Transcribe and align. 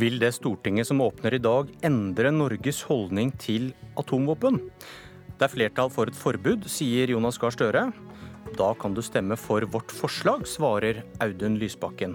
Vil 0.00 0.16
det 0.16 0.30
Stortinget 0.32 0.86
som 0.88 1.00
åpner 1.04 1.34
i 1.36 1.40
dag, 1.42 1.68
endre 1.84 2.30
Norges 2.32 2.78
holdning 2.88 3.34
til 3.36 3.66
atomvåpen? 4.00 4.56
Det 5.36 5.44
er 5.44 5.52
flertall 5.52 5.90
for 5.92 6.08
et 6.08 6.16
forbud, 6.16 6.64
sier 6.72 7.10
Jonas 7.12 7.36
Gahr 7.42 7.52
Støre. 7.52 7.82
Da 8.56 8.68
kan 8.80 8.94
du 8.96 9.02
stemme 9.04 9.36
for 9.36 9.66
vårt 9.68 9.92
forslag, 9.92 10.46
svarer 10.48 11.02
Audun 11.20 11.58
Lysbakken. 11.60 12.14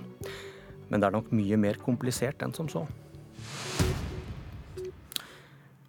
Men 0.90 1.04
det 1.04 1.10
er 1.10 1.14
nok 1.14 1.30
mye 1.36 1.60
mer 1.62 1.78
komplisert 1.84 2.42
enn 2.42 2.56
som 2.58 2.72
så. 2.72 2.88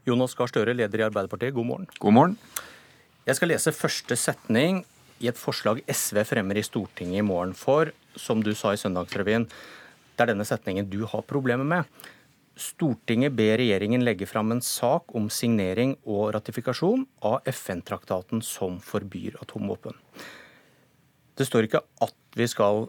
Jonas 0.05 0.37
Gahr 0.37 0.53
Støre, 0.53 0.77
leder 0.77 1.01
i 1.01 1.07
Arbeiderpartiet, 1.07 1.57
god 1.57 1.71
morgen. 1.71 1.89
God 2.03 2.19
morgen. 2.19 2.37
Jeg 3.25 3.41
skal 3.41 3.55
lese 3.55 3.73
første 3.73 4.21
setning 4.21 4.83
i 5.25 5.33
et 5.33 5.41
forslag 5.41 5.81
SV 5.89 6.27
fremmer 6.29 6.61
i 6.61 6.67
Stortinget 6.67 7.23
i 7.23 7.25
morgen. 7.25 7.57
For, 7.57 7.95
som 8.21 8.45
du 8.45 8.53
sa 8.53 8.77
i 8.77 8.85
Søndagsrevyen, 8.85 9.49
det 10.17 10.25
er 10.25 10.33
denne 10.33 10.47
setningen 10.49 10.89
du 10.91 11.03
har 11.09 11.25
problemer 11.29 11.67
med. 11.69 11.85
Stortinget 12.57 13.35
ber 13.37 13.59
regjeringen 13.61 14.05
legge 14.05 14.27
fram 14.29 14.55
en 14.55 14.63
sak 14.65 15.13
om 15.19 15.29
signering 15.29 15.93
og 16.09 16.31
ratifikasjon 16.39 17.05
av 17.29 17.45
FN-traktaten 17.53 18.41
som 18.41 18.79
forbyr 18.81 19.37
atomvåpen. 19.45 19.93
Det 21.37 21.45
står 21.45 21.69
ikke 21.69 21.85
at 22.07 22.17
vi 22.37 22.49
skal 22.49 22.87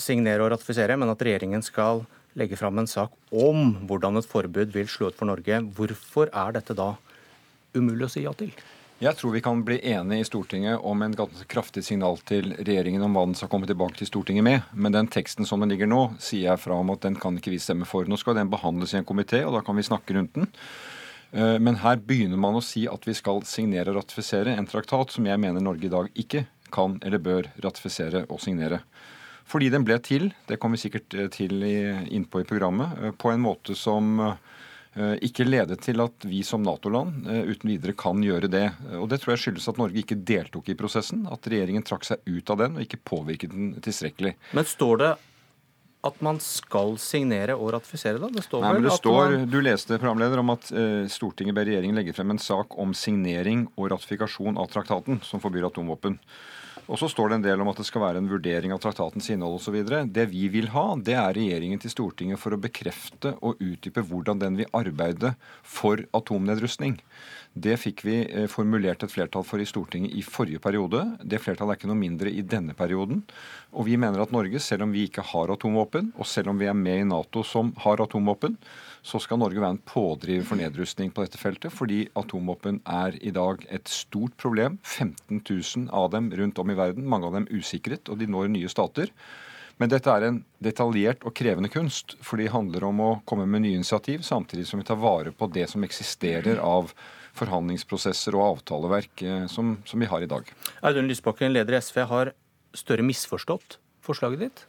signere 0.00 0.46
og 0.46 0.54
ratifisere, 0.54 0.96
men 0.96 1.12
at 1.12 1.20
regjeringen 1.20 1.60
skal 1.64 2.06
legge 2.38 2.56
fram 2.56 2.80
en 2.80 2.88
sak 2.88 3.12
om 3.28 3.74
hvordan 3.84 4.16
et 4.16 4.28
forbud 4.30 4.72
vil 4.72 4.88
slå 4.88 5.10
ut 5.10 5.18
for 5.18 5.28
Norge. 5.28 5.60
Hvorfor 5.76 6.32
er 6.32 6.56
dette 6.56 6.76
da 6.78 6.94
umulig 7.76 8.08
å 8.08 8.12
si 8.14 8.24
ja 8.24 8.32
til? 8.32 8.54
Jeg 9.00 9.16
tror 9.16 9.32
vi 9.32 9.40
kan 9.40 9.62
bli 9.64 9.78
enige 9.94 10.20
i 10.20 10.24
Stortinget 10.28 10.82
om 10.84 11.00
en 11.00 11.14
ganske 11.16 11.46
kraftig 11.48 11.80
signal 11.86 12.18
til 12.28 12.50
regjeringen 12.52 13.00
om 13.06 13.14
hva 13.16 13.22
den 13.24 13.38
skal 13.38 13.48
komme 13.48 13.64
tilbake 13.64 13.96
til 13.96 14.10
Stortinget 14.10 14.44
med. 14.44 14.66
Men 14.76 14.92
den 14.92 15.08
teksten 15.08 15.48
som 15.48 15.64
den 15.64 15.72
ligger 15.72 15.88
nå, 15.88 16.02
sier 16.20 16.50
jeg 16.50 16.60
fra 16.60 16.76
om 16.76 16.92
at 16.92 17.06
den 17.06 17.16
kan 17.16 17.38
ikke 17.38 17.54
vi 17.54 17.62
stemme 17.64 17.88
for. 17.88 18.04
Nå 18.04 18.18
skal 18.20 18.36
den 18.36 18.50
behandles 18.52 18.92
i 18.92 18.98
en 19.00 19.08
komité, 19.08 19.40
og 19.46 19.56
da 19.56 19.62
kan 19.64 19.80
vi 19.80 19.86
snakke 19.88 20.18
rundt 20.18 20.36
den. 20.36 20.50
Eh, 21.32 21.56
men 21.64 21.80
her 21.80 21.96
begynner 21.96 22.36
man 22.44 22.60
å 22.60 22.60
si 22.60 22.84
at 22.92 23.08
vi 23.08 23.16
skal 23.16 23.40
signere 23.48 23.88
og 23.88 24.02
ratifisere 24.02 24.52
en 24.52 24.68
traktat 24.68 25.16
som 25.16 25.32
jeg 25.32 25.40
mener 25.40 25.64
Norge 25.64 25.88
i 25.88 25.94
dag 25.96 26.12
ikke 26.12 26.44
kan 26.68 27.00
eller 27.00 27.24
bør 27.24 27.48
ratifisere 27.64 28.26
og 28.28 28.44
signere. 28.44 28.82
Fordi 29.48 29.72
den 29.72 29.88
ble 29.88 29.96
til, 30.04 30.28
det 30.44 30.60
kommer 30.60 30.76
vi 30.76 30.84
sikkert 30.84 31.16
eh, 31.16 31.32
til 31.32 31.64
innpå 31.64 32.44
i 32.44 32.50
programmet, 32.52 33.00
eh, 33.00 33.16
på 33.16 33.32
en 33.32 33.48
måte 33.48 33.72
som 33.72 34.20
ikke 35.22 35.46
lede 35.46 35.76
til 35.78 36.02
at 36.02 36.24
vi 36.26 36.42
som 36.46 36.64
Nato-land 36.66 37.28
eh, 37.30 37.44
uten 37.52 37.70
videre 37.70 37.94
kan 37.98 38.22
gjøre 38.24 38.50
det. 38.50 38.66
Og 38.98 39.08
Det 39.12 39.20
tror 39.22 39.36
jeg 39.36 39.44
skyldes 39.44 39.68
at 39.70 39.78
Norge 39.78 40.02
ikke 40.02 40.18
deltok 40.18 40.70
i 40.72 40.78
prosessen, 40.78 41.26
at 41.30 41.46
regjeringen 41.46 41.86
trakk 41.86 42.08
seg 42.08 42.22
ut 42.26 42.50
av 42.50 42.58
den 42.64 42.78
og 42.78 42.86
ikke 42.86 43.02
påvirket 43.06 43.54
den 43.54 43.74
tilstrekkelig. 43.84 44.34
Men 44.56 44.66
står 44.66 45.02
det 45.04 45.12
at 46.00 46.22
man 46.24 46.38
skal 46.40 46.94
signere 47.00 47.54
og 47.60 47.74
ratifisere 47.74 48.20
da? 48.22 48.30
Det 48.32 48.42
står 48.46 48.64
Nei, 48.64 48.72
men 48.78 48.86
det 48.86 48.94
står, 48.96 49.34
man... 49.34 49.50
Du 49.52 49.58
leste 49.62 49.98
programleder 50.00 50.40
om 50.40 50.54
at 50.54 50.70
eh, 50.72 51.04
Stortinget 51.12 51.56
ber 51.56 51.68
regjeringen 51.68 51.98
legge 51.98 52.14
frem 52.16 52.32
en 52.32 52.40
sak 52.40 52.78
om 52.80 52.94
signering 52.96 53.66
og 53.76 53.90
ratifikasjon 53.92 54.58
av 54.60 54.70
traktaten 54.72 55.20
som 55.26 55.42
forbyr 55.44 55.68
atomvåpen. 55.68 56.16
Og 56.86 56.98
så 57.00 57.08
står 57.10 57.30
det 57.30 57.38
en 57.38 57.44
del 57.44 57.62
om 57.62 57.68
at 57.70 57.80
det 57.80 57.86
skal 57.88 58.04
være 58.04 58.22
en 58.22 58.30
vurdering 58.30 58.72
av 58.74 58.80
traktatens 58.82 59.28
innhold 59.32 59.58
osv. 59.58 59.76
Det 60.10 60.26
vi 60.30 60.46
vil 60.52 60.70
ha, 60.74 60.86
det 60.96 61.16
er 61.18 61.36
regjeringen 61.36 61.82
til 61.82 61.92
Stortinget 61.92 62.40
for 62.40 62.56
å 62.56 62.60
bekrefte 62.60 63.34
og 63.40 63.60
utdype 63.62 64.04
hvordan 64.06 64.40
den 64.42 64.58
vil 64.60 64.70
arbeide 64.76 65.34
for 65.62 66.02
atomnedrustning. 66.16 66.98
Det 67.50 67.74
fikk 67.82 68.04
vi 68.06 68.16
eh, 68.22 68.46
formulert 68.50 69.02
et 69.02 69.10
flertall 69.10 69.42
for 69.46 69.62
i 69.62 69.66
Stortinget 69.66 70.14
i 70.14 70.22
forrige 70.22 70.62
periode. 70.62 71.02
Det 71.22 71.40
flertallet 71.42 71.74
er 71.74 71.80
ikke 71.80 71.90
noe 71.90 71.98
mindre 71.98 72.30
i 72.30 72.44
denne 72.46 72.76
perioden. 72.78 73.24
Og 73.74 73.88
vi 73.88 73.98
mener 73.98 74.22
at 74.22 74.34
Norge, 74.34 74.62
selv 74.62 74.86
om 74.86 74.94
vi 74.94 75.08
ikke 75.08 75.24
har 75.32 75.50
atomvåpen, 75.50 76.12
og 76.14 76.30
selv 76.30 76.52
om 76.52 76.60
vi 76.60 76.70
er 76.70 76.78
med 76.78 77.02
i 77.02 77.08
Nato 77.10 77.42
som 77.46 77.74
har 77.82 78.02
atomvåpen, 78.04 78.54
så 79.02 79.20
skal 79.22 79.40
Norge 79.40 79.60
være 79.60 79.76
en 79.76 79.84
pådriver 79.86 80.46
for 80.46 80.60
nedrustning 80.60 81.12
på 81.14 81.24
dette 81.24 81.40
feltet, 81.40 81.72
fordi 81.72 82.02
atomvåpen 82.18 82.82
er 82.84 83.16
i 83.24 83.32
dag 83.34 83.62
et 83.72 83.88
stort 83.90 84.36
problem. 84.40 84.78
15 84.84 85.40
000 85.40 85.86
av 85.96 86.10
dem 86.14 86.30
rundt 86.36 86.60
om 86.60 86.72
i 86.72 86.76
verden, 86.78 87.08
mange 87.08 87.28
av 87.28 87.38
dem 87.38 87.48
usikret, 87.50 88.10
og 88.10 88.20
de 88.20 88.28
når 88.30 88.52
nye 88.52 88.70
stater. 88.72 89.12
Men 89.80 89.88
dette 89.88 90.12
er 90.12 90.26
en 90.26 90.42
detaljert 90.60 91.24
og 91.24 91.32
krevende 91.36 91.70
kunst, 91.72 92.18
for 92.20 92.36
det 92.36 92.50
handler 92.52 92.84
om 92.90 93.00
å 93.00 93.12
komme 93.24 93.46
med 93.48 93.64
nye 93.64 93.78
initiativ, 93.80 94.20
samtidig 94.26 94.66
som 94.68 94.82
vi 94.82 94.84
tar 94.88 95.00
vare 95.00 95.32
på 95.32 95.48
det 95.54 95.70
som 95.72 95.86
eksisterer 95.86 96.60
av 96.60 96.92
forhandlingsprosesser 97.38 98.36
og 98.36 98.58
avtaleverk 98.58 99.22
eh, 99.24 99.46
som, 99.48 99.78
som 99.88 100.02
vi 100.02 100.08
har 100.10 100.20
i 100.20 100.28
dag. 100.28 100.50
Audun 100.84 101.08
Lysbakken, 101.08 101.54
leder 101.54 101.78
i 101.78 101.80
SV, 101.80 102.04
har 102.10 102.34
Støre 102.70 103.02
misforstått 103.02 103.80
forslaget 104.06 104.44
ditt? 104.44 104.60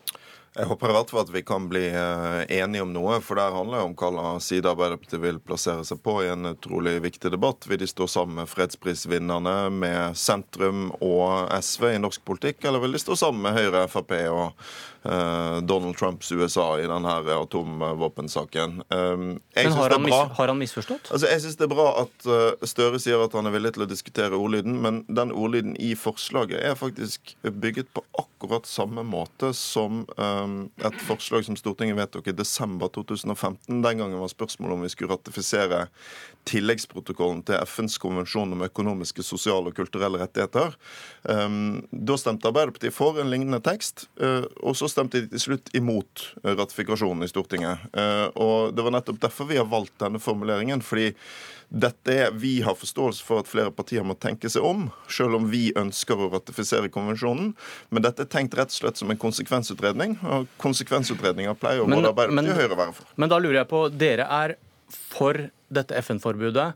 Jeg 0.51 0.67
håper 0.67 0.91
i 0.91 0.95
hvert 0.97 1.11
fall 1.13 1.21
at 1.23 1.29
vi 1.31 1.41
kan 1.47 1.67
bli 1.71 1.85
eh, 1.95 2.41
enige 2.57 2.83
om 2.83 2.89
noe, 2.91 3.21
for 3.23 3.39
der 3.39 3.53
handler 3.55 3.79
jo 3.79 3.85
om 3.87 3.93
hva 3.95 4.33
side 4.43 4.67
Arbeiderpartiet 4.67 5.21
vil 5.23 5.37
plassere 5.39 5.85
seg 5.87 6.01
på 6.03 6.17
i 6.25 6.27
en 6.27 6.49
utrolig 6.49 6.97
viktig 7.05 7.31
debatt. 7.31 7.69
Vil 7.71 7.79
de 7.79 7.87
stå 7.87 8.03
sammen 8.11 8.41
med 8.41 8.51
fredsprisvinnerne, 8.51 9.55
med 9.71 10.19
sentrum 10.19 10.89
og 10.99 11.47
SV 11.55 11.93
i 11.93 12.01
norsk 12.03 12.25
politikk, 12.27 12.65
eller 12.67 12.83
vil 12.83 12.97
de 12.97 12.99
stå 12.99 13.15
sammen 13.21 13.45
med 13.47 13.55
Høyre, 13.55 13.85
Frp 13.93 14.11
og 14.27 14.67
Donald 15.03 15.97
Trumps 15.97 16.31
USA 16.31 16.79
i 16.79 16.85
denne 16.85 17.13
atomvåpensaken? 17.33 18.83
Um, 18.89 19.41
Men 19.55 19.71
har 19.73 19.89
han, 19.89 20.05
har 20.11 20.47
han, 20.47 20.59
misforstått? 20.59 21.09
Altså, 21.11 21.27
jeg 21.27 21.41
syns 21.41 21.57
det 21.57 21.65
er 21.65 21.71
bra 21.73 21.87
at 22.03 22.27
uh, 22.29 22.67
Støre 22.69 22.99
sier 23.01 23.23
at 23.23 23.33
han 23.33 23.49
er 23.49 23.55
villig 23.55 23.73
til 23.75 23.85
å 23.85 23.89
diskutere 23.89 24.37
ordlyden, 24.37 24.77
men 24.83 25.01
den 25.09 25.33
ordlyden 25.33 25.73
i 25.81 25.95
forslaget 25.97 26.61
er 26.61 26.77
faktisk 26.77 27.33
bygget 27.41 27.89
på 27.95 28.03
akkurat 28.21 28.69
samme 28.69 29.03
måte 29.05 29.51
som 29.57 30.01
et 30.17 31.01
forslag 31.05 31.45
som 31.45 31.57
Stortinget 31.57 31.97
vedtok 31.97 32.31
i 32.31 32.33
desember 32.35 32.89
2015. 32.93 33.81
Den 33.83 34.01
gangen 34.01 34.17
var 34.17 34.31
spørsmålet 34.31 34.77
om 34.77 34.85
vi 34.85 34.89
skulle 34.93 35.13
ratifisere 35.13 35.83
tilleggsprotokollen 36.49 37.43
til 37.45 37.61
FNs 37.69 37.99
konvensjon 38.01 38.55
om 38.55 38.65
økonomiske, 38.65 39.23
sosiale 39.25 39.69
og 39.69 39.77
kulturelle 39.77 40.21
rettigheter. 40.23 40.73
Da 41.25 42.17
stemte 42.17 42.49
Arbeiderpartiet 42.49 42.95
for 42.95 43.21
en 43.21 43.29
lignende 43.29 43.61
tekst, 43.63 44.07
og 44.17 44.77
så 44.79 44.89
stemte 44.91 45.21
de 45.21 45.31
til 45.31 45.43
slutt 45.45 45.71
imot 45.77 46.27
ratifikasjonen 46.43 47.25
i 47.25 47.31
Stortinget. 47.31 47.87
Uh, 47.95 48.27
og 48.35 48.75
Det 48.75 48.85
var 48.85 48.95
nettopp 48.97 49.21
derfor 49.23 49.49
vi 49.49 49.59
har 49.59 49.69
valgt 49.69 49.97
denne 50.01 50.21
formuleringen. 50.21 50.81
fordi 50.81 51.13
dette 51.71 52.11
er, 52.11 52.31
Vi 52.31 52.61
har 52.61 52.75
forståelse 52.75 53.23
for 53.23 53.39
at 53.39 53.47
flere 53.47 53.71
partier 53.71 54.03
må 54.03 54.13
tenke 54.19 54.49
seg 54.51 54.63
om, 54.63 54.89
selv 55.07 55.37
om 55.37 55.47
vi 55.47 55.71
ønsker 55.79 56.19
å 56.19 56.27
ratifisere 56.33 56.91
konvensjonen. 56.91 57.53
Men 57.89 58.03
dette 58.03 58.25
er 58.25 58.31
tenkt 58.31 58.57
rett 58.59 58.73
og 58.73 58.75
slett 58.75 58.99
som 58.99 59.11
en 59.11 59.17
konsekvensutredning, 59.17 60.17
og 60.21 60.51
konsekvensutredninger 60.59 61.55
pleier 61.55 61.87
men, 61.87 62.01
både 62.01 62.11
Arbeiderpartiet 62.11 62.51
og 62.51 62.59
Høyre 62.59 62.75
å 62.75 62.81
være 62.81 62.95
for. 62.97 63.13
Men 63.15 63.31
da 63.31 63.39
lurer 63.39 63.61
jeg 63.61 63.69
på, 63.71 63.83
dere 64.03 64.27
er 64.27 64.55
for 64.91 65.45
dette 65.71 65.95
FN-forbudet. 66.03 66.73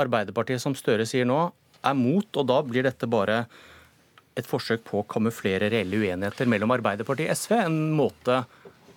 Arbeiderpartiet, 0.00 0.62
som 0.64 0.76
Støre 0.78 1.04
sier 1.08 1.28
nå, 1.28 1.50
er 1.84 1.98
mot, 1.98 2.28
og 2.32 2.48
da 2.48 2.62
blir 2.64 2.88
dette 2.88 3.08
bare 3.10 3.42
et 4.38 4.48
forsøk 4.48 4.84
på 4.86 5.02
å 5.02 5.06
kamuflere 5.10 5.70
reelle 5.72 5.98
uenigheter 5.98 6.48
mellom 6.50 6.72
Arbeiderpartiet 6.76 7.32
og 7.32 7.40
SV? 7.40 7.54
En 7.66 7.78
måte 7.98 8.42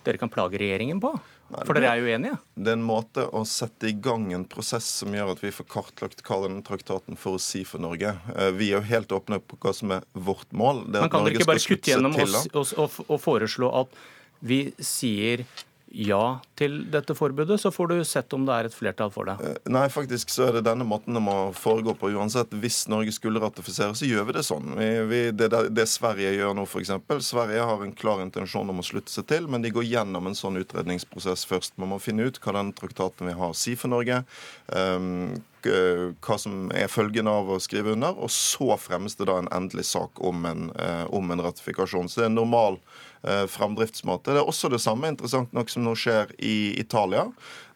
dere 0.06 0.18
kan 0.18 0.30
plage 0.32 0.60
regjeringen 0.60 1.02
på? 1.02 1.12
For 1.52 1.76
dere 1.76 1.90
er 1.90 2.00
jo 2.00 2.08
uenige? 2.08 2.38
Det 2.56 2.72
er 2.72 2.78
en 2.78 2.86
måte 2.86 3.26
å 3.28 3.42
sette 3.48 3.90
i 3.90 3.96
gang 4.00 4.30
en 4.32 4.46
prosess 4.48 4.86
som 5.02 5.12
gjør 5.12 5.34
at 5.34 5.42
vi 5.42 5.50
får 5.52 5.68
kartlagt 5.68 6.22
hva 6.24 6.38
denne 6.46 6.64
traktaten 6.64 7.18
får 7.20 7.36
å 7.36 7.42
si 7.44 7.60
for 7.68 7.82
Norge. 7.84 8.14
Eh, 8.32 8.52
vi 8.56 8.70
er 8.70 8.78
jo 8.78 8.86
helt 8.88 9.12
åpne 9.12 9.40
på 9.44 9.58
hva 9.60 9.74
som 9.76 9.92
er 9.98 10.06
vårt 10.16 10.48
mål. 10.56 10.86
Men 10.88 11.12
kan 11.12 11.26
dere 11.26 11.36
ikke 11.36 11.50
bare 11.52 11.64
kutte 11.66 11.92
gjennom 11.92 12.16
oss 12.24 12.48
og, 12.54 12.72
og, 12.80 12.96
og 13.04 13.20
foreslå 13.20 13.68
at 13.82 14.00
vi 14.42 14.62
sier 14.82 15.44
ja 15.92 16.40
til 16.58 16.78
dette 16.92 17.14
forbudet, 17.16 17.58
så 17.60 17.70
får 17.74 17.90
du 17.90 17.94
sett 18.06 18.32
om 18.32 18.46
det 18.48 18.54
er 18.54 18.68
et 18.68 18.74
flertall 18.76 19.12
for 19.12 19.28
det. 19.28 19.36
Eh, 19.44 19.58
nei, 19.72 19.84
faktisk 19.92 20.32
så 20.32 20.48
er 20.48 20.56
det 20.56 20.64
denne 20.66 20.86
måten 20.88 21.16
det 21.16 21.22
må 21.24 21.36
foregå 21.56 21.94
på 21.98 22.12
uansett. 22.16 22.54
Hvis 22.62 22.86
Norge 22.92 23.12
skulle 23.14 23.42
ratifisere, 23.42 23.94
så 23.98 24.08
gjør 24.08 24.28
vi 24.30 24.36
det 24.38 24.44
sånn. 24.48 24.72
Vi, 24.78 24.88
vi, 25.10 25.22
det, 25.36 25.50
det, 25.74 25.86
Sverige 25.90 26.32
gjør 26.38 26.56
nå, 26.56 26.66
f.eks. 26.66 26.94
Sverige 27.28 27.68
har 27.68 27.84
en 27.84 27.94
klar 27.96 28.24
intensjon 28.24 28.72
om 28.72 28.80
å 28.82 28.86
slutte 28.86 29.12
seg 29.12 29.28
til, 29.30 29.48
men 29.52 29.64
de 29.64 29.72
går 29.74 29.88
gjennom 29.88 30.30
en 30.30 30.38
sånn 30.38 30.60
utredningsprosess 30.62 31.44
først. 31.48 31.76
Man 31.82 31.92
må 31.92 32.00
finne 32.02 32.28
ut 32.28 32.40
hva 32.42 32.56
den 32.58 32.74
traktaten 32.76 33.28
vi 33.28 33.36
har, 33.38 33.52
å 33.52 33.58
si 33.58 33.76
for 33.78 33.92
Norge. 33.92 34.22
Um, 34.72 35.34
hva 35.66 36.38
som 36.40 36.70
er 36.74 36.90
følgen 36.90 37.30
av 37.30 37.50
å 37.52 37.60
skrive 37.62 37.94
under, 37.94 38.16
og 38.18 38.30
så 38.32 38.76
fremmes 38.80 39.14
det 39.18 39.28
da 39.30 39.38
en 39.38 39.52
endelig 39.54 39.86
sak 39.92 40.20
om 40.24 40.46
en, 40.48 40.68
uh, 40.74 41.06
om 41.14 41.30
en 41.30 41.44
ratifikasjon. 41.44 42.10
Så 42.10 42.20
det 42.20 42.26
er 42.26 42.32
en 42.32 42.40
normal 42.40 42.80
Eh, 43.24 43.46
framdriftsmåte. 43.46 44.32
Det 44.34 44.40
er 44.40 44.48
også 44.50 44.66
det 44.72 44.80
samme 44.82 45.06
interessant 45.06 45.52
nok 45.54 45.68
som 45.70 45.84
nå 45.86 45.92
skjer 45.94 46.32
i 46.42 46.74
Italia, 46.80 47.28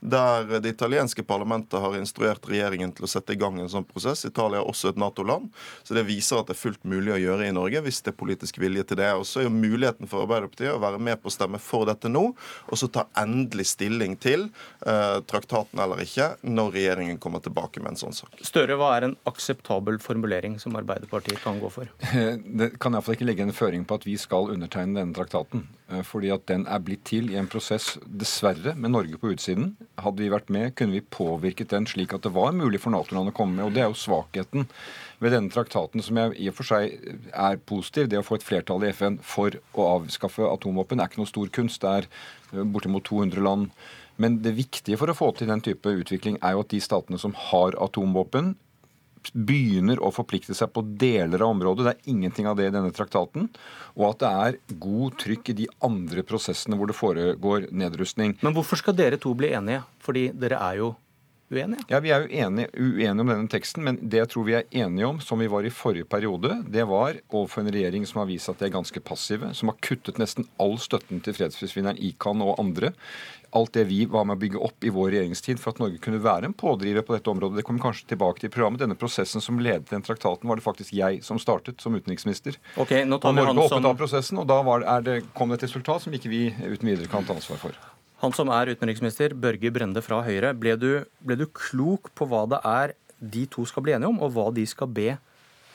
der 0.06 0.60
det 0.60 0.70
italienske 0.76 1.24
parlamentet 1.26 1.80
har 1.82 1.96
instruert 1.98 2.46
regjeringen 2.46 2.92
til 2.94 3.06
å 3.06 3.10
sette 3.10 3.34
i 3.34 3.40
gang 3.40 3.58
en 3.58 3.70
sånn 3.70 3.86
prosess. 3.88 4.24
Italia 4.28 4.60
er 4.60 4.68
også 4.70 4.92
et 4.92 5.00
Nato-land, 5.00 5.48
så 5.82 5.96
det 5.96 6.06
viser 6.06 6.40
at 6.40 6.50
det 6.50 6.54
er 6.54 6.60
fullt 6.60 6.84
mulig 6.86 7.14
å 7.16 7.18
gjøre 7.20 7.48
i 7.48 7.54
Norge 7.54 7.82
hvis 7.82 8.02
det 8.06 8.12
er 8.12 8.18
politisk 8.20 8.60
vilje 8.62 8.86
til 8.86 9.00
det. 9.00 9.10
Og 9.18 9.26
så 9.26 9.42
er 9.42 9.48
jo 9.48 9.54
muligheten 9.54 10.10
for 10.10 10.26
Arbeiderpartiet 10.26 10.74
å 10.74 10.82
være 10.82 11.00
med 11.02 11.20
på 11.22 11.30
å 11.30 11.34
stemme 11.34 11.60
for 11.62 11.88
dette 11.90 12.10
nå, 12.12 12.24
og 12.70 12.78
så 12.78 12.90
ta 12.92 13.06
endelig 13.18 13.68
stilling 13.72 14.14
til 14.22 14.48
eh, 14.86 15.18
traktaten 15.26 15.82
eller 15.82 16.02
ikke 16.04 16.32
når 16.46 16.74
regjeringen 16.76 17.18
kommer 17.22 17.42
tilbake 17.42 17.82
med 17.82 17.94
en 17.94 18.02
sånn 18.06 18.16
sak. 18.16 18.38
Støre, 18.46 18.78
hva 18.78 18.92
er 18.96 19.08
en 19.08 19.16
akseptabel 19.28 19.98
formulering 20.02 20.60
som 20.62 20.78
Arbeiderpartiet 20.78 21.42
kan 21.42 21.58
gå 21.62 21.72
for? 21.72 21.90
Det 22.56 22.72
kan 22.80 22.94
iallfall 22.94 23.16
ikke 23.16 23.26
legge 23.28 23.44
en 23.46 23.56
føring 23.56 23.84
på 23.88 23.98
at 23.98 24.06
vi 24.06 24.14
skal 24.20 24.52
undertegne 24.54 25.00
denne 25.00 25.16
traktaten. 25.16 25.66
Eh, 25.90 26.02
fordi 26.06 26.30
at 26.34 26.46
den 26.50 26.66
er 26.66 26.82
blitt 26.82 27.04
til 27.06 27.30
i 27.32 27.38
en 27.40 27.50
prosess, 27.50 27.94
dessverre, 28.06 28.74
med 28.74 28.94
Norge 28.94 29.18
på 29.20 29.30
utsiden. 29.34 29.74
Hadde 29.96 30.20
vi 30.20 30.32
vært 30.32 30.50
med, 30.52 30.74
kunne 30.76 30.98
vi 30.98 31.00
påvirket 31.00 31.70
den 31.72 31.86
slik 31.88 32.12
at 32.12 32.26
det 32.26 32.34
var 32.36 32.52
mulig 32.56 32.82
for 32.82 32.92
Nato-land 32.92 33.32
å 33.32 33.36
komme 33.36 33.56
med. 33.56 33.68
Og 33.68 33.76
det 33.76 33.84
er 33.84 33.88
jo 33.88 33.96
svakheten 33.96 34.66
ved 35.24 35.32
denne 35.32 35.52
traktaten, 35.52 36.02
som 36.04 36.18
jeg 36.20 36.34
i 36.36 36.50
og 36.50 36.58
for 36.58 36.68
seg 36.68 36.98
er 37.32 37.60
positiv. 37.68 38.10
Det 38.12 38.20
å 38.20 38.26
få 38.26 38.36
et 38.36 38.44
flertall 38.44 38.84
i 38.84 38.92
FN 38.92 39.16
for 39.24 39.56
å 39.72 39.88
avskaffe 39.94 40.44
atomvåpen 40.50 41.00
er 41.00 41.08
ikke 41.08 41.22
noe 41.22 41.32
stor 41.32 41.52
kunst. 41.56 41.80
Det 41.80 41.94
er 42.02 42.10
eh, 42.52 42.66
bortimot 42.66 43.08
200 43.08 43.40
land. 43.46 43.72
Men 44.20 44.40
det 44.44 44.56
viktige 44.56 45.00
for 45.00 45.12
å 45.12 45.16
få 45.16 45.30
til 45.36 45.48
den 45.48 45.64
type 45.64 45.92
utvikling 45.92 46.38
er 46.44 46.56
jo 46.56 46.64
at 46.64 46.72
de 46.72 46.80
statene 46.84 47.20
som 47.20 47.36
har 47.50 47.76
atomvåpen, 47.84 48.54
begynner 49.32 50.00
å 50.02 50.12
forplikte 50.14 50.54
seg 50.56 50.72
på 50.74 50.84
deler 51.00 51.42
av 51.42 51.54
området. 51.54 51.86
Det 51.86 51.94
er 51.94 52.12
ingenting 52.12 52.48
av 52.50 52.58
det 52.58 52.68
i 52.68 52.74
denne 52.74 52.92
traktaten. 52.94 53.48
Og 53.96 54.04
at 54.10 54.22
det 54.22 54.30
er 54.44 54.78
god 54.82 55.18
trykk 55.22 55.50
i 55.52 55.58
de 55.62 55.70
andre 55.86 56.24
prosessene 56.26 56.78
hvor 56.78 56.90
det 56.90 56.98
foregår 56.98 57.68
nedrustning. 57.72 58.36
Men 58.44 58.56
hvorfor 58.56 58.80
skal 58.82 58.96
dere 58.98 59.20
to 59.22 59.34
bli 59.38 59.52
enige? 59.56 59.82
Fordi 60.04 60.28
dere 60.36 60.60
er 60.62 60.80
jo 60.82 60.92
uenige? 61.50 61.84
Ja, 61.90 62.00
Vi 62.00 62.12
er 62.14 62.24
jo 62.24 62.42
enige, 62.44 62.70
uenige 62.74 63.22
om 63.22 63.32
denne 63.32 63.50
teksten, 63.52 63.84
men 63.86 64.00
det 64.02 64.22
jeg 64.22 64.30
tror 64.32 64.46
vi 64.48 64.56
er 64.58 64.68
enige 64.70 65.06
om, 65.06 65.20
som 65.20 65.40
vi 65.40 65.50
var 65.50 65.66
i 65.66 65.72
forrige 65.72 66.08
periode, 66.08 66.62
det 66.68 66.86
var 66.88 67.20
overfor 67.30 67.62
en 67.62 67.72
regjering 67.72 68.06
som 68.06 68.22
har 68.22 68.30
vist 68.30 68.50
at 68.52 68.58
de 68.58 68.68
er 68.68 68.76
ganske 68.76 69.00
passive, 69.00 69.52
som 69.54 69.72
har 69.72 69.80
kuttet 69.84 70.20
nesten 70.22 70.48
all 70.62 70.78
støtten 70.82 71.22
til 71.24 71.36
fredsprisvinneren 71.36 72.00
Ikan 72.02 72.44
og 72.44 72.58
andre 72.60 72.94
alt 73.56 73.72
det 73.72 73.84
vi 73.88 74.04
var 74.10 74.26
med 74.26 74.36
å 74.36 74.42
bygge 74.42 74.60
opp 74.68 74.84
i 74.84 74.92
vår 74.92 75.10
regjeringstid 75.14 75.60
for 75.62 75.72
at 75.72 75.80
Norge 75.82 76.00
kunne 76.02 76.20
være 76.22 76.50
en 76.50 76.56
pådriver 76.56 77.04
på 77.06 77.16
dette 77.16 77.32
området. 77.32 77.60
Det 77.60 77.66
kommer 77.68 77.84
kanskje 77.84 78.10
tilbake 78.12 78.42
til 78.42 78.52
programmet. 78.52 78.82
Denne 78.82 78.98
prosessen 78.98 79.44
som 79.44 79.60
ledet 79.62 79.90
den 79.92 80.04
traktaten, 80.06 80.48
var 80.48 80.60
det 80.60 80.66
faktisk 80.66 80.94
jeg 80.96 81.22
som 81.26 81.40
startet 81.42 81.82
som 81.82 81.96
utenriksminister. 81.96 82.58
Okay, 82.76 83.06
nå 83.08 83.20
tar 83.22 83.32
og 83.32 83.40
Norge 83.40 83.56
hoppet 83.56 83.78
som... 83.78 83.90
av 83.92 84.00
prosessen, 84.00 84.42
og 84.42 84.48
da 84.50 84.62
det, 85.04 85.20
kom 85.36 85.52
det 85.52 85.60
et 85.60 85.68
resultat 85.68 86.04
som 86.04 86.16
ikke 86.16 86.32
vi 86.32 86.42
uten 86.52 86.90
videre 86.90 87.10
kan 87.12 87.26
ta 87.26 87.36
ansvar 87.36 87.62
for. 87.62 87.84
Han 88.22 88.32
som 88.32 88.48
er 88.52 88.72
utenriksminister, 88.72 89.34
Børge 89.36 89.72
Brende 89.72 90.00
fra 90.04 90.22
Høyre. 90.24 90.54
Ble 90.56 90.76
du, 90.80 90.90
ble 91.20 91.36
du 91.36 91.44
klok 91.52 92.08
på 92.16 92.28
hva 92.30 92.46
det 92.48 92.62
er 92.64 92.94
de 93.20 93.44
to 93.48 93.64
skal 93.68 93.84
bli 93.84 93.96
enige 93.96 94.08
om, 94.12 94.20
og 94.24 94.32
hva 94.36 94.48
de 94.54 94.64
skal 94.68 94.88
be 94.92 95.16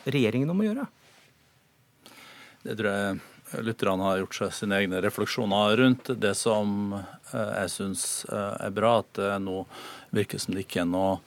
regjeringen 0.05 0.49
om 0.53 0.61
å 0.61 0.65
gjøre? 0.65 0.87
Det 2.61 2.77
tror 2.77 2.89
jeg 2.91 3.63
lytterne 3.65 4.05
har 4.05 4.19
gjort 4.21 4.37
seg 4.37 4.53
sine 4.55 4.77
egne 4.79 5.01
refleksjoner 5.03 5.77
rundt. 5.81 6.11
Det 6.21 6.33
som 6.37 6.93
eh, 6.95 7.53
jeg 7.63 7.71
syns 7.73 8.03
eh, 8.29 8.53
er 8.67 8.75
bra, 8.75 8.99
at 9.01 9.13
det 9.17 9.31
nå 9.43 9.63
virker 10.15 10.41
som 10.41 10.55
det 10.55 10.65
ikke 10.65 10.83
er 10.85 10.91
noe 10.91 11.17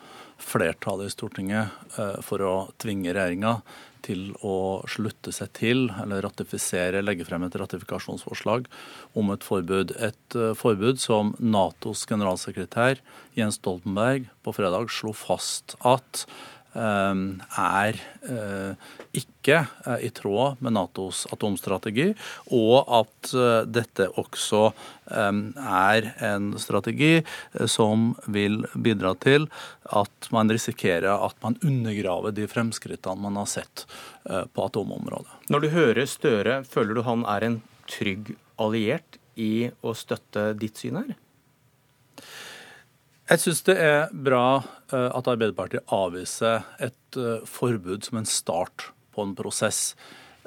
flertall 0.41 1.05
i 1.05 1.11
Stortinget 1.13 1.99
eh, 1.99 2.21
for 2.25 2.45
å 2.45 2.55
tvinge 2.81 3.13
regjeringa 3.15 3.59
til 4.05 4.31
å 4.45 4.85
slutte 4.91 5.33
seg 5.35 5.53
til 5.57 5.87
eller 6.03 6.25
ratifisere, 6.27 7.03
legge 7.05 7.27
frem 7.27 7.47
et 7.47 7.59
ratifikasjonsforslag 7.61 8.69
om 9.19 9.33
et 9.35 9.47
forbud. 9.47 9.97
Et 9.99 10.39
forbud 10.61 11.01
som 11.03 11.35
Natos 11.41 12.05
generalsekretær 12.11 13.01
Jens 13.39 13.59
Stoltenberg 13.61 14.29
på 14.45 14.55
fredag 14.57 14.93
slo 14.93 15.15
fast 15.17 15.77
at 15.83 16.27
er 16.75 17.99
eh, 18.27 18.91
ikke 19.15 19.61
eh, 19.87 20.05
i 20.07 20.11
tråd 20.15 20.61
med 20.65 20.75
Natos 20.75 21.25
atomstrategi, 21.33 22.11
og 22.55 22.91
at 22.99 23.33
eh, 23.35 23.61
dette 23.71 24.09
også 24.21 24.63
ehm, 25.15 25.43
er 25.59 26.11
en 26.27 26.53
strategi 26.59 27.23
som 27.71 28.13
vil 28.27 28.65
bidra 28.75 29.15
til 29.23 29.47
at 29.95 30.31
man 30.35 30.51
risikerer 30.51 31.13
at 31.15 31.37
man 31.45 31.59
undergraver 31.63 32.35
de 32.35 32.49
fremskrittene 32.51 33.23
man 33.23 33.39
har 33.39 33.51
sett 33.51 33.87
på 34.25 34.65
atomområdet. 34.65 35.51
Når 35.53 35.61
du 35.61 35.69
hører 35.75 36.07
Støre, 36.09 36.63
føler 36.65 36.97
du 36.97 37.03
han 37.05 37.27
er 37.29 37.45
en 37.45 37.59
trygg 37.91 38.33
alliert 38.61 39.19
i 39.37 39.69
å 39.85 39.93
støtte 39.99 40.53
ditt 40.57 40.81
syn 40.81 41.03
her? 41.03 41.15
Jeg 43.25 43.41
syns 43.41 43.63
det 43.65 43.77
er 43.81 44.11
bra 44.13 44.45
eh, 44.93 45.09
at 45.09 45.29
Arbeiderpartiet 45.31 45.89
avviser 45.95 46.67
et 46.83 47.17
eh, 47.17 47.45
forbud 47.49 48.05
som 48.05 48.21
en 48.21 48.29
start 48.29 48.91
på 49.17 49.25
en 49.25 49.33
prosess 49.39 49.95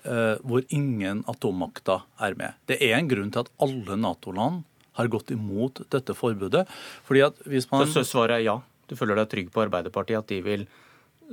eh, 0.04 0.38
hvor 0.46 0.62
ingen 0.70 1.24
atommakter 1.32 2.06
er 2.22 2.38
med. 2.38 2.58
Det 2.70 2.78
er 2.86 3.00
en 3.00 3.10
grunn 3.10 3.34
til 3.34 3.46
at 3.46 3.54
alle 3.66 3.98
Nato-land 3.98 4.62
har 4.98 5.10
gått 5.14 5.34
imot 5.34 5.82
dette 5.94 6.14
forbudet. 6.18 6.68
fordi 7.06 7.26
at 7.26 7.42
hvis 7.46 7.70
man... 7.72 7.88
Så 7.90 8.06
svaret 8.06 8.40
er 8.40 8.46
ja? 8.46 8.60
Du 8.88 8.96
føler 8.96 9.18
deg 9.18 9.32
trygg 9.32 9.50
på 9.54 9.66
Arbeiderpartiet, 9.66 10.22
at 10.22 10.30
de 10.30 10.42
vil 10.46 10.70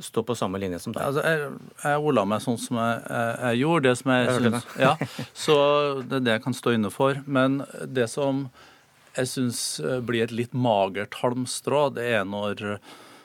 stå 0.03 0.25
på 0.27 0.35
samme 0.35 0.59
linje 0.59 0.81
som 0.83 0.97
deg? 0.97 1.05
Altså, 1.05 1.23
jeg, 1.23 1.53
jeg 1.85 2.05
ordla 2.09 2.25
meg 2.27 2.43
sånn 2.43 2.59
som 2.59 2.81
jeg, 2.81 3.03
jeg, 3.05 3.35
jeg 3.45 3.61
gjorde. 3.61 3.85
Det 3.85 3.99
som 4.01 4.15
jeg, 4.15 4.27
jeg 4.27 4.41
syns, 4.41 4.71
ja, 4.81 4.95
så 5.45 5.57
det 6.01 6.19
er 6.19 6.25
det 6.25 6.39
jeg 6.39 6.45
kan 6.49 6.57
stå 6.57 6.75
inne 6.79 6.91
for. 6.93 7.21
Men 7.29 7.61
det 7.85 8.09
som 8.13 8.47
jeg 9.15 9.31
syns 9.31 9.65
eh, 9.81 10.01
blir 10.05 10.27
et 10.27 10.35
litt 10.35 10.55
magert 10.57 11.21
halmstrå, 11.23 11.89
det 11.97 12.11
er 12.19 12.29
når 12.29 12.79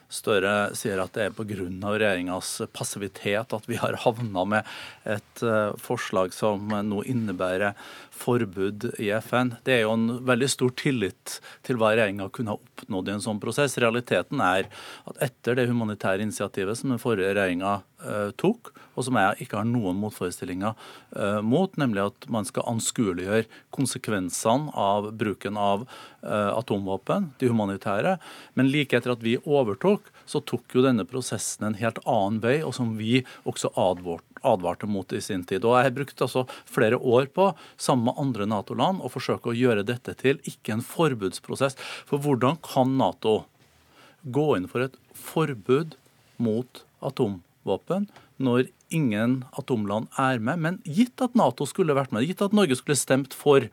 Støre 0.09 0.74
sier 0.74 0.97
at 0.97 1.13
det 1.13 1.27
er 1.27 1.33
pga. 1.38 1.53
regjeringas 1.86 2.63
passivitet 2.74 3.53
at 3.53 3.68
vi 3.69 3.77
har 3.77 3.94
havna 3.94 4.45
med 4.45 4.69
et 5.06 5.44
eh, 5.45 5.75
forslag 5.77 6.33
som 6.33 6.65
nå 6.65 7.03
innebærer 7.06 7.77
forbud 8.19 8.89
i 9.00 9.10
FN. 9.24 9.54
Det 9.66 9.77
er 9.77 9.86
jo 9.86 9.94
en 9.95 10.07
veldig 10.27 10.50
stor 10.51 10.74
tillit 10.80 11.38
til 11.66 11.80
hva 11.80 11.94
regjeringa 11.94 12.30
kunne 12.36 12.56
ha 12.56 12.60
oppnådd 12.60 13.10
i 13.10 13.16
en 13.16 13.24
sånn 13.24 13.42
prosess. 13.42 13.77
Realiteten 13.81 14.42
er 14.44 14.68
at 15.10 15.24
etter 15.30 15.60
det 15.60 15.69
humanitære 15.69 16.25
initiativet 16.25 16.80
som 16.80 16.94
den 16.94 17.01
forrige 17.01 17.31
regjeringa 17.33 17.80
uh, 18.04 18.30
tok, 18.39 18.71
og 18.95 19.07
som 19.07 19.19
jeg 19.19 19.45
ikke 19.45 19.60
har 19.60 19.68
noen 19.68 20.00
motforestillinger 20.01 20.75
uh, 20.75 21.39
mot, 21.45 21.74
nemlig 21.80 22.06
at 22.10 22.30
man 22.31 22.48
skal 22.48 22.68
anskueliggjøre 22.71 23.48
konsekvensene 23.75 24.74
av 24.75 25.12
bruken 25.19 25.60
av 25.60 25.86
uh, 25.88 26.51
atomvåpen, 26.57 27.31
de 27.39 27.51
humanitære. 27.51 28.18
Men 28.60 28.71
like 28.74 28.98
etter 28.98 29.16
at 29.16 29.24
vi 29.25 29.38
overtok, 29.45 30.12
så 30.30 30.44
tok 30.45 30.75
jo 30.75 30.86
denne 30.86 31.07
prosessen 31.10 31.69
en 31.69 31.80
helt 31.80 32.01
annen 32.06 32.42
vei, 32.44 32.60
og 32.66 32.75
som 32.77 32.95
vi 33.00 33.24
også 33.50 33.74
advarte 33.80 34.28
advarte 34.45 34.88
mot 34.89 35.12
i 35.13 35.21
sin 35.21 35.44
tid. 35.47 35.65
Og 35.65 35.77
Jeg 35.77 35.89
har 35.89 35.95
brukt 35.95 36.24
altså 36.25 36.45
flere 36.69 36.97
år 36.97 37.30
på, 37.33 37.51
sammen 37.77 38.09
med 38.09 38.21
andre 38.21 38.47
Nato-land, 38.50 39.01
å 39.01 39.12
forsøke 39.12 39.51
å 39.51 39.57
gjøre 39.57 39.86
dette 39.88 40.15
til 40.19 40.41
ikke 40.50 40.77
en 40.77 40.86
forbudsprosess. 40.86 41.77
For 42.09 42.21
hvordan 42.21 42.59
kan 42.65 42.97
Nato 43.00 43.44
gå 44.24 44.47
inn 44.57 44.68
for 44.71 44.88
et 44.88 44.97
forbud 45.15 45.95
mot 46.39 46.83
atomvåpen 47.06 48.09
når 48.39 48.69
ingen 48.94 49.44
atomland 49.59 50.09
er 50.19 50.40
med? 50.44 50.59
Men 50.59 50.81
gitt 50.85 51.21
at 51.23 51.37
Nato 51.40 51.68
skulle 51.69 51.97
vært 51.97 52.16
med, 52.16 52.28
gitt 52.28 52.44
at 52.45 52.56
Norge 52.56 52.80
skulle 52.80 52.99
stemt 52.99 53.35
for 53.37 53.68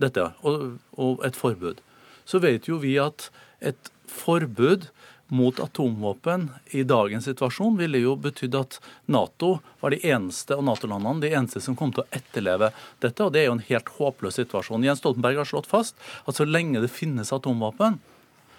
dette 0.00 0.30
og, 0.40 0.78
og 0.96 1.24
et 1.26 1.36
forbud, 1.36 1.82
så 2.24 2.40
vet 2.40 2.68
jo 2.70 2.78
vi 2.80 2.96
at 3.02 3.28
et 3.60 3.90
forbud 4.08 4.88
mot 5.32 5.60
atomvåpen 5.60 6.50
i 6.76 6.82
dagens 6.82 7.24
situasjon 7.24 7.78
ville 7.80 8.02
jo 8.02 8.16
betydd 8.20 8.56
at 8.58 8.74
Nato 9.08 9.54
var 9.80 9.94
de 9.94 10.00
eneste 10.04 10.58
og 10.58 10.66
Nato-landene 10.66 11.24
de 11.24 11.30
eneste 11.32 11.62
som 11.64 11.76
kom 11.78 11.94
til 11.94 12.04
å 12.04 12.10
etterleve 12.12 12.68
dette. 13.00 13.24
og 13.24 13.32
Det 13.32 13.40
er 13.40 13.48
jo 13.48 13.54
en 13.56 13.64
helt 13.70 13.88
håpløs 13.96 14.36
situasjon. 14.36 14.84
Jens 14.84 15.00
Stoltenberg 15.00 15.40
har 15.40 15.48
slått 15.48 15.70
fast 15.70 15.96
at 16.28 16.36
så 16.36 16.44
lenge 16.44 16.82
det 16.84 16.92
finnes 16.92 17.32
atomvåpen, 17.32 17.96